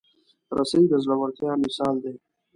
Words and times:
رسۍ 0.57 0.83
د 0.91 0.93
زړورتیا 1.03 1.51
مثال 1.63 1.95
دی. 2.03 2.13